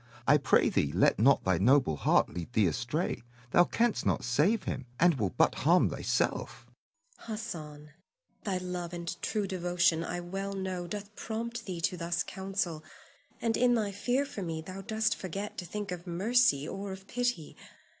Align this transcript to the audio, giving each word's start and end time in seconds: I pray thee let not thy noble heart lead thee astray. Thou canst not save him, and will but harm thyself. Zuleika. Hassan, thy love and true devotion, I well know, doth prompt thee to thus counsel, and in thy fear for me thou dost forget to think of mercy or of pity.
I 0.27 0.37
pray 0.37 0.67
thee 0.69 0.91
let 0.91 1.19
not 1.19 1.43
thy 1.43 1.59
noble 1.59 1.95
heart 1.95 2.27
lead 2.27 2.51
thee 2.53 2.65
astray. 2.65 3.21
Thou 3.51 3.65
canst 3.65 4.03
not 4.03 4.23
save 4.23 4.63
him, 4.63 4.87
and 4.99 5.13
will 5.19 5.29
but 5.29 5.53
harm 5.53 5.91
thyself. 5.91 6.65
Zuleika. 7.19 7.31
Hassan, 7.33 7.89
thy 8.43 8.57
love 8.57 8.93
and 8.95 9.15
true 9.21 9.45
devotion, 9.45 10.03
I 10.03 10.19
well 10.19 10.53
know, 10.53 10.87
doth 10.87 11.15
prompt 11.15 11.65
thee 11.67 11.81
to 11.81 11.97
thus 11.97 12.23
counsel, 12.23 12.83
and 13.43 13.55
in 13.55 13.75
thy 13.75 13.91
fear 13.91 14.25
for 14.25 14.41
me 14.41 14.61
thou 14.63 14.81
dost 14.81 15.15
forget 15.15 15.55
to 15.59 15.65
think 15.67 15.91
of 15.91 16.07
mercy 16.07 16.67
or 16.67 16.91
of 16.91 17.07
pity. 17.07 17.55